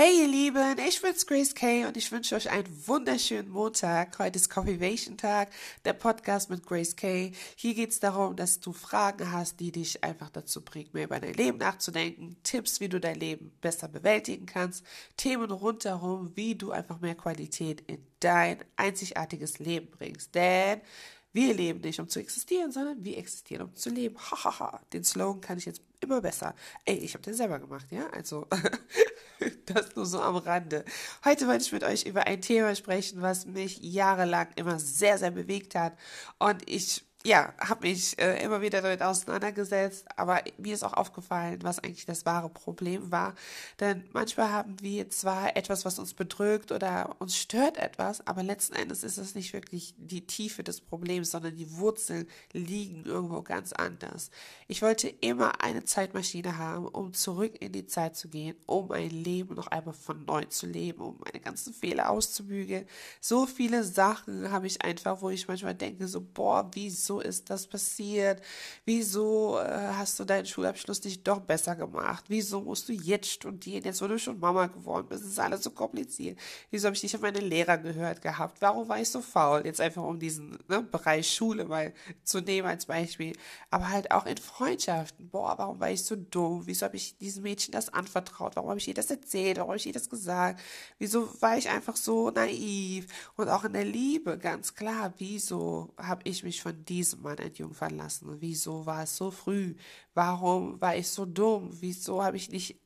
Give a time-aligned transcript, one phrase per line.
[0.00, 4.16] Hey ihr Lieben, ich bin's Grace Kay und ich wünsche euch einen wunderschönen Montag.
[4.20, 5.50] Heute ist Coffeevation Tag,
[5.84, 7.32] der Podcast mit Grace Kay.
[7.56, 11.34] Hier geht's darum, dass du Fragen hast, die dich einfach dazu bringen, mehr über dein
[11.34, 14.84] Leben nachzudenken, Tipps, wie du dein Leben besser bewältigen kannst,
[15.16, 20.32] Themen rundherum, wie du einfach mehr Qualität in dein einzigartiges Leben bringst.
[20.32, 20.80] Denn
[21.32, 24.16] wir leben nicht, um zu existieren, sondern wir existieren, um zu leben.
[24.30, 24.80] Hahaha.
[24.92, 26.54] Den Slogan kann ich jetzt immer besser.
[26.84, 28.08] Ey, ich habe den selber gemacht, ja?
[28.10, 28.46] Also,
[29.66, 30.84] das nur so am Rande.
[31.24, 35.30] Heute wollte ich mit euch über ein Thema sprechen, was mich jahrelang immer sehr, sehr
[35.30, 35.96] bewegt hat.
[36.38, 41.58] Und ich ja, habe mich äh, immer wieder damit auseinandergesetzt, aber mir ist auch aufgefallen,
[41.62, 43.34] was eigentlich das wahre Problem war.
[43.80, 48.76] Denn manchmal haben wir zwar etwas, was uns bedrückt oder uns stört etwas, aber letzten
[48.76, 53.74] Endes ist es nicht wirklich die Tiefe des Problems, sondern die Wurzeln liegen irgendwo ganz
[53.74, 54.30] anders.
[54.66, 59.10] Ich wollte immer eine Zeitmaschine haben, um zurück in die Zeit zu gehen, um mein
[59.10, 62.86] Leben noch einmal von neu zu leben, um meine ganzen Fehler auszubügeln.
[63.20, 67.66] So viele Sachen habe ich einfach, wo ich manchmal denke, so, boah, wieso ist das
[67.66, 68.42] passiert?
[68.84, 72.24] Wieso äh, hast du deinen Schulabschluss nicht doch besser gemacht?
[72.28, 75.24] Wieso musst du jetzt studieren, jetzt wo du schon Mama geworden bist?
[75.24, 76.38] Ist alles so kompliziert.
[76.70, 78.60] Wieso habe ich nicht auf meine Lehrer gehört gehabt?
[78.60, 79.62] Warum war ich so faul?
[79.64, 81.92] Jetzt einfach um diesen ne, Bereich Schule mal
[82.24, 83.34] zu nehmen als Beispiel.
[83.70, 85.28] Aber halt auch in Freundschaften.
[85.28, 86.62] Boah, warum war ich so dumm?
[86.66, 88.56] Wieso habe ich diesem Mädchen das anvertraut?
[88.56, 89.58] Warum habe ich ihr das erzählt?
[89.58, 90.60] Warum habe ich ihr das gesagt?
[90.98, 93.06] Wieso war ich einfach so naiv?
[93.36, 95.12] Und auch in der Liebe, ganz klar.
[95.18, 98.40] Wieso habe ich mich von dir diesem Mann entjungfern lassen?
[98.40, 99.74] Wieso war es so früh?
[100.14, 101.70] Warum war ich so dumm?
[101.80, 102.80] Wieso habe ich nicht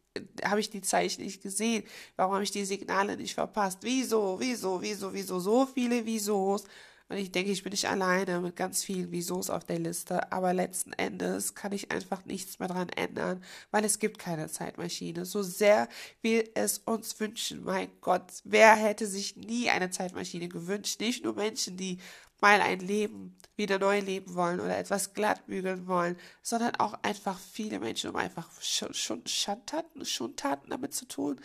[0.44, 1.84] habe ich die Zeichen nicht gesehen?
[2.16, 3.78] Warum habe ich die Signale nicht verpasst?
[3.80, 5.40] Wieso, wieso, wieso, wieso?
[5.40, 6.64] So viele Wiesos.
[7.08, 10.32] Und ich denke, ich bin nicht alleine mit ganz vielen Wiesos auf der Liste.
[10.32, 15.26] Aber letzten Endes kann ich einfach nichts mehr dran ändern, weil es gibt keine Zeitmaschine.
[15.26, 15.88] So sehr
[16.22, 17.64] wir es uns wünschen.
[17.64, 21.00] Mein Gott, wer hätte sich nie eine Zeitmaschine gewünscht?
[21.00, 21.98] Nicht nur Menschen, die
[22.42, 27.38] mal ein Leben wieder neu leben wollen oder etwas glatt bügeln wollen, sondern auch einfach
[27.38, 31.40] viele Menschen, um einfach schon, schon Schandtaten, Schundtaten damit zu tun,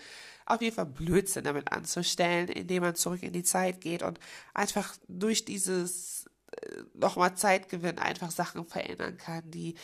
[0.45, 4.19] auf jeden Fall Blödsinn damit anzustellen, indem man zurück in die Zeit geht und
[4.53, 9.75] einfach durch dieses äh, nochmal Zeitgewinn einfach Sachen verändern kann, die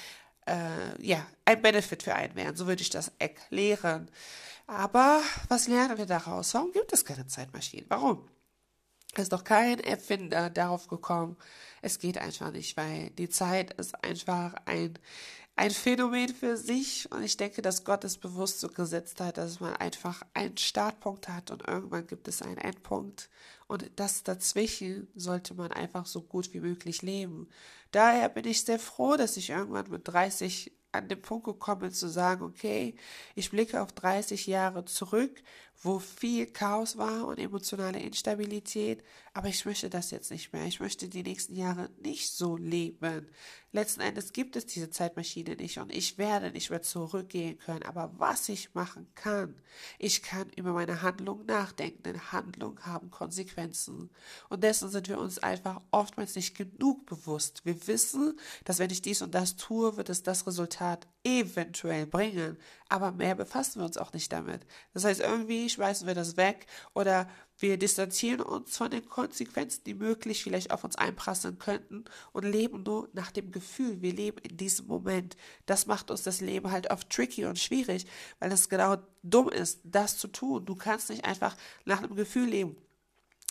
[0.48, 2.56] äh, ja ein Benefit für einen wären.
[2.56, 4.10] So würde ich das erklären.
[4.66, 6.54] Aber was lernen wir daraus?
[6.54, 7.86] Warum gibt es keine Zeitmaschinen?
[7.90, 8.30] Warum?
[9.22, 11.38] Ist doch kein Erfinder darauf gekommen.
[11.82, 14.98] Es geht einfach nicht, weil die Zeit ist einfach ein,
[15.56, 17.12] ein Phänomen für sich.
[17.12, 21.30] Und ich denke, dass Gott es bewusst so gesetzt hat, dass man einfach einen Startpunkt
[21.30, 23.30] hat und irgendwann gibt es einen Endpunkt.
[23.68, 27.50] Und das dazwischen sollte man einfach so gut wie möglich leben.
[27.92, 32.08] Daher bin ich sehr froh, dass ich irgendwann mit 30 an den Punkt gekommen zu
[32.08, 32.96] sagen, okay,
[33.36, 35.44] ich blicke auf 30 Jahre zurück,
[35.82, 39.04] wo viel Chaos war und emotionale Instabilität,
[39.34, 40.66] aber ich möchte das jetzt nicht mehr.
[40.66, 43.28] Ich möchte die nächsten Jahre nicht so leben.
[43.72, 47.82] Letzten Endes gibt es diese Zeitmaschine nicht und ich werde nicht mehr zurückgehen können.
[47.82, 49.56] Aber was ich machen kann,
[49.98, 54.12] ich kann über meine Handlung nachdenken, denn Handlungen haben Konsequenzen.
[54.50, 57.66] Und dessen sind wir uns einfach oftmals nicht genug bewusst.
[57.66, 62.58] Wir wissen, dass wenn ich dies und das tue, wird es das Resultat eventuell bringen.
[62.90, 64.68] Aber mehr befassen wir uns auch nicht damit.
[64.94, 69.94] Das heißt, irgendwie schmeißen wir das weg oder wir distanzieren uns von den Konsequenzen, die
[69.94, 74.02] möglich vielleicht auf uns einprasseln könnten und leben nur nach dem Gefühl.
[74.02, 75.38] Wir leben in diesem Moment.
[75.66, 78.06] Das macht uns das Leben halt oft tricky und schwierig,
[78.40, 80.66] weil es genau dumm ist, das zu tun.
[80.66, 82.76] Du kannst nicht einfach nach einem Gefühl leben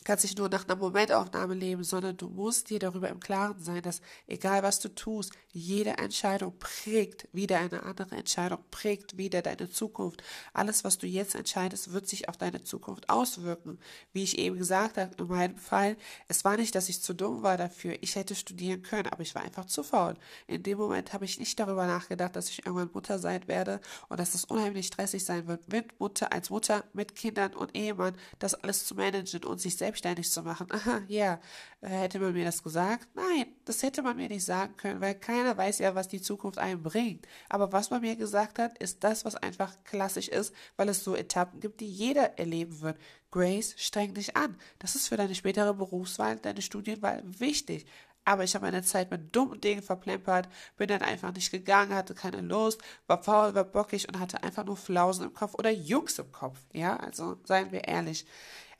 [0.05, 3.83] kannst nicht nur nach einer Momentaufnahme leben, sondern du musst dir darüber im Klaren sein,
[3.83, 9.71] dass egal was du tust, jede Entscheidung prägt wieder eine andere Entscheidung, prägt wieder deine
[9.71, 10.23] Zukunft.
[10.53, 13.79] Alles, was du jetzt entscheidest, wird sich auf deine Zukunft auswirken.
[14.13, 15.97] Wie ich eben gesagt habe, in meinem Fall,
[16.29, 17.97] es war nicht, dass ich zu dumm war dafür.
[18.01, 20.15] Ich hätte studieren können, aber ich war einfach zu faul.
[20.47, 24.19] In dem Moment habe ich nicht darüber nachgedacht, dass ich irgendwann Mutter sein werde und
[24.19, 28.55] dass es unheimlich stressig sein wird, mit Mutter, als Mutter, mit Kindern und Ehemann, das
[28.55, 30.67] alles zu managen und sich selbst selbstständig zu machen.
[30.71, 31.39] Aha, ja,
[31.83, 33.09] äh, hätte man mir das gesagt?
[33.15, 36.59] Nein, das hätte man mir nicht sagen können, weil keiner weiß ja, was die Zukunft
[36.59, 37.27] einem bringt.
[37.49, 41.15] Aber was man mir gesagt hat, ist das, was einfach klassisch ist, weil es so
[41.15, 42.99] Etappen gibt, die jeder erleben wird.
[43.31, 44.57] Grace, streng dich an.
[44.79, 47.87] Das ist für deine spätere Berufswahl, deine Studienwahl wichtig.
[48.25, 52.15] Aber ich habe meine Zeit mit dummen Dingen verplempert, bin dann einfach nicht gegangen, hatte
[52.15, 56.19] keine Lust, war faul, war bockig und hatte einfach nur Flausen im Kopf oder Jungs
[56.21, 56.61] im Kopf.
[56.73, 58.25] Ja, also seien wir ehrlich.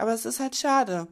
[0.03, 1.07] Aber es ist halt schade.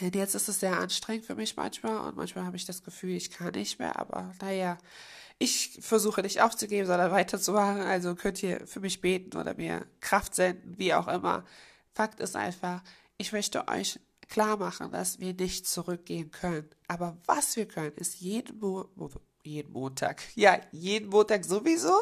[0.00, 3.16] Denn jetzt ist es sehr anstrengend für mich manchmal und manchmal habe ich das Gefühl,
[3.16, 4.78] ich kann nicht mehr, aber naja,
[5.38, 7.82] Ich versuche nicht aufzugeben, sondern weiterzumachen.
[7.82, 11.44] Also könnt ihr für mich beten oder mir Kraft senden, wie auch immer.
[11.94, 12.82] Fakt ist einfach,
[13.18, 16.68] ich möchte euch klar machen, dass wir nicht zurückgehen können.
[16.88, 18.88] Aber was wir können, ist jeden, Mo
[19.46, 21.94] jeden Montag, ja, jeden Montag sowieso.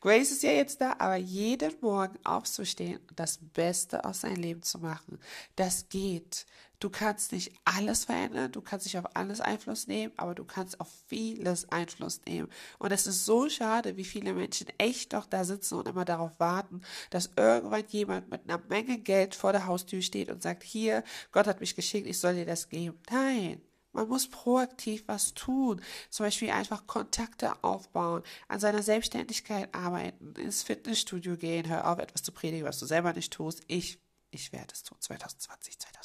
[0.00, 4.62] Grace ist ja jetzt da, aber jeden Morgen aufzustehen und das Beste aus seinem Leben
[4.62, 5.18] zu machen.
[5.56, 6.46] Das geht.
[6.80, 10.80] Du kannst nicht alles verändern, du kannst nicht auf alles Einfluss nehmen, aber du kannst
[10.80, 12.48] auf vieles Einfluss nehmen.
[12.78, 16.38] Und es ist so schade, wie viele Menschen echt noch da sitzen und immer darauf
[16.38, 21.02] warten, dass irgendwann jemand mit einer Menge Geld vor der Haustür steht und sagt, hier,
[21.32, 23.00] Gott hat mich geschickt, ich soll dir das geben.
[23.10, 23.60] Nein.
[23.98, 30.62] Man muss proaktiv was tun, zum Beispiel einfach Kontakte aufbauen, an seiner Selbstständigkeit arbeiten, ins
[30.62, 33.62] Fitnessstudio gehen, hör auf, etwas zu predigen, was du selber nicht tust.
[33.66, 33.98] Ich,
[34.30, 35.97] ich werde es tun, 2020, 2020.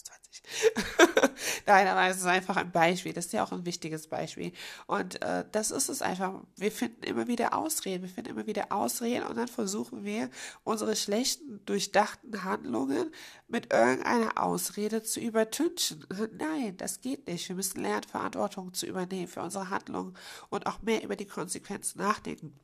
[1.65, 3.13] Nein, aber es ist einfach ein Beispiel.
[3.13, 4.51] Das ist ja auch ein wichtiges Beispiel.
[4.87, 6.41] Und äh, das ist es einfach.
[6.57, 8.03] Wir finden immer wieder Ausreden.
[8.03, 10.29] Wir finden immer wieder Ausreden und dann versuchen wir,
[10.63, 13.11] unsere schlechten, durchdachten Handlungen
[13.47, 16.05] mit irgendeiner Ausrede zu übertünchen.
[16.37, 17.47] Nein, das geht nicht.
[17.47, 20.15] Wir müssen lernen, Verantwortung zu übernehmen für unsere Handlungen
[20.49, 22.59] und auch mehr über die Konsequenzen nachdenken.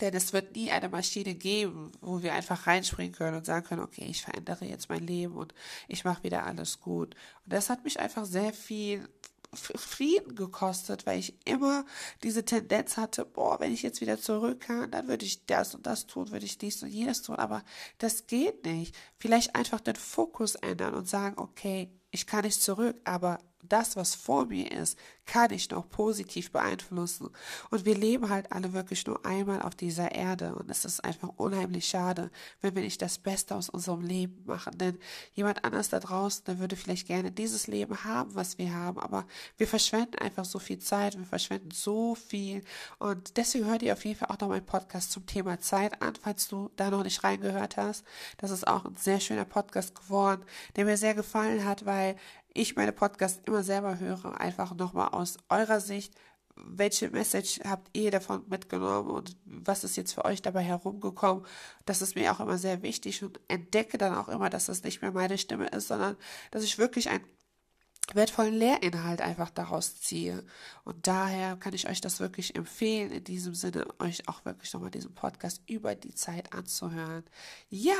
[0.00, 3.82] Denn es wird nie eine Maschine geben, wo wir einfach reinspringen können und sagen können,
[3.82, 5.54] okay, ich verändere jetzt mein Leben und
[5.88, 7.14] ich mache wieder alles gut.
[7.44, 9.08] Und das hat mich einfach sehr viel
[9.54, 11.86] Frieden gekostet, weil ich immer
[12.22, 15.86] diese Tendenz hatte, boah, wenn ich jetzt wieder zurück kann, dann würde ich das und
[15.86, 17.64] das tun, würde ich dies und jenes tun, aber
[17.96, 18.94] das geht nicht.
[19.16, 24.14] Vielleicht einfach den Fokus ändern und sagen, okay, ich kann nicht zurück, aber das, was
[24.14, 27.28] vor mir ist, kann ich noch positiv beeinflussen.
[27.70, 30.54] Und wir leben halt alle wirklich nur einmal auf dieser Erde.
[30.54, 32.30] Und es ist einfach unheimlich schade,
[32.62, 34.78] wenn wir nicht das Beste aus unserem Leben machen.
[34.78, 34.98] Denn
[35.34, 38.98] jemand anders da draußen, der würde vielleicht gerne dieses Leben haben, was wir haben.
[38.98, 39.26] Aber
[39.58, 41.18] wir verschwenden einfach so viel Zeit.
[41.18, 42.62] Wir verschwenden so viel.
[42.98, 46.14] Und deswegen hört ihr auf jeden Fall auch noch meinen Podcast zum Thema Zeit an,
[46.14, 48.02] falls du da noch nicht reingehört hast.
[48.38, 50.42] Das ist auch ein sehr schöner Podcast geworden,
[50.76, 52.07] der mir sehr gefallen hat, weil
[52.54, 56.14] ich meine Podcasts immer selber höre, einfach nochmal aus eurer Sicht,
[56.56, 61.44] welche Message habt ihr davon mitgenommen und was ist jetzt für euch dabei herumgekommen?
[61.86, 65.02] Das ist mir auch immer sehr wichtig und entdecke dann auch immer, dass das nicht
[65.02, 66.16] mehr meine Stimme ist, sondern
[66.50, 67.24] dass ich wirklich einen
[68.14, 70.44] wertvollen Lehrinhalt einfach daraus ziehe.
[70.84, 74.90] Und daher kann ich euch das wirklich empfehlen, in diesem Sinne euch auch wirklich nochmal
[74.90, 77.24] diesen Podcast über die Zeit anzuhören.
[77.68, 77.96] Ja,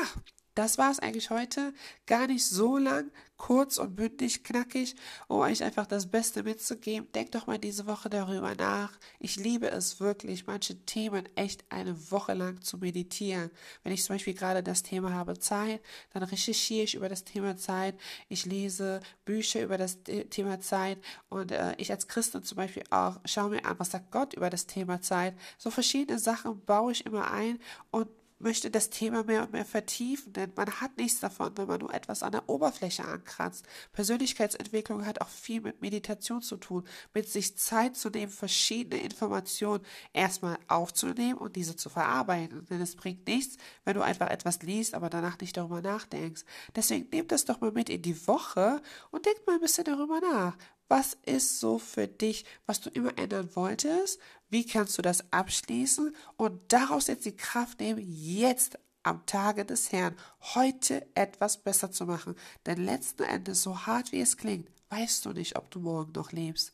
[0.58, 1.72] das war es eigentlich heute.
[2.06, 4.96] Gar nicht so lang, kurz und bündig, knackig,
[5.28, 7.06] um euch einfach das Beste mitzugeben.
[7.12, 8.90] Denkt doch mal diese Woche darüber nach.
[9.20, 13.52] Ich liebe es wirklich, manche Themen echt eine Woche lang zu meditieren.
[13.84, 15.80] Wenn ich zum Beispiel gerade das Thema habe Zeit,
[16.12, 17.96] dann recherchiere ich über das Thema Zeit.
[18.28, 19.98] Ich lese Bücher über das
[20.30, 24.10] Thema Zeit und äh, ich als Christin zum Beispiel auch schaue mir an, was sagt
[24.10, 25.36] Gott über das Thema Zeit.
[25.56, 27.60] So verschiedene Sachen baue ich immer ein
[27.92, 28.08] und
[28.38, 31.92] möchte das Thema mehr und mehr vertiefen, denn man hat nichts davon, wenn man nur
[31.92, 33.66] etwas an der Oberfläche ankratzt.
[33.92, 39.84] Persönlichkeitsentwicklung hat auch viel mit Meditation zu tun, mit sich Zeit zu nehmen, verschiedene Informationen
[40.12, 42.66] erstmal aufzunehmen und diese zu verarbeiten.
[42.66, 46.44] Denn es bringt nichts, wenn du einfach etwas liest, aber danach nicht darüber nachdenkst.
[46.76, 48.80] Deswegen nehmt das doch mal mit in die Woche
[49.10, 50.56] und denkt mal ein bisschen darüber nach.
[50.88, 54.20] Was ist so für dich, was du immer ändern wolltest?
[54.50, 59.92] Wie kannst du das abschließen und daraus jetzt die Kraft nehmen, jetzt am Tage des
[59.92, 60.16] Herrn
[60.54, 62.34] heute etwas besser zu machen?
[62.66, 66.32] Denn letzten Endes, so hart wie es klingt, weißt du nicht, ob du morgen noch
[66.32, 66.72] lebst.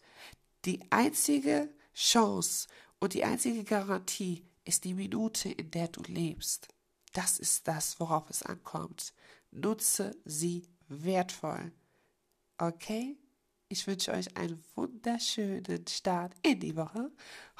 [0.65, 2.69] Die einzige Chance
[3.01, 6.69] und die einzige Garantie ist die Minute, in der du lebst.
[7.13, 9.13] Das ist das, worauf es ankommt.
[9.51, 11.73] Nutze sie wertvoll.
[12.59, 13.17] Okay?
[13.69, 17.11] Ich wünsche euch einen wunderschönen Start in die Woche.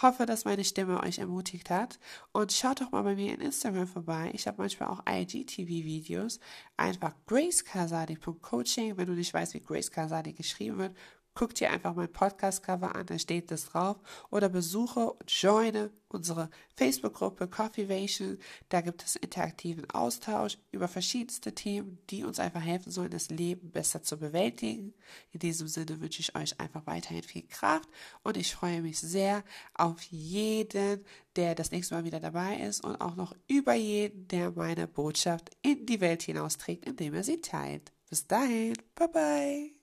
[0.03, 1.99] Hoffe, dass meine Stimme euch ermutigt hat.
[2.33, 4.31] Und schaut doch mal bei mir in Instagram vorbei.
[4.35, 6.41] Ich habe manchmal auch IGTV-Videos.
[6.77, 8.99] Einfach gracekasadi.coaching.
[8.99, 10.95] Wenn du nicht weißt, wie Grace Kasadi geschrieben wird,
[11.37, 13.97] Guck dir einfach mein Podcast-Cover an, da steht das drauf.
[14.31, 18.39] Oder besuche und joine unsere Facebook-Gruppe Coffeevation.
[18.69, 23.73] Da gibt es interaktiven Austausch über verschiedenste Themen, die uns einfach helfen sollen, das Leben
[23.73, 24.95] besser zu bewältigen.
[25.33, 27.89] In diesem Sinne wünsche ich euch einfach weiterhin viel Kraft
[28.23, 29.43] und ich freue mich sehr
[29.75, 34.53] auf jeden, der das nächste Mal wieder dabei ist und auch noch über jeden, der
[34.53, 37.91] meine Botschaft in die Welt hinausträgt, indem er sie teilt.
[38.09, 39.75] Bis dahin, bye bye.